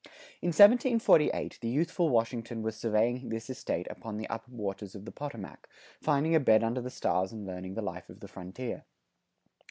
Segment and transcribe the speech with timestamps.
[0.41, 5.11] In 1748, the youthful Washington was surveying this estate along the upper waters of the
[5.11, 8.85] Potomac, finding a bed under the stars and learning the life of the frontier.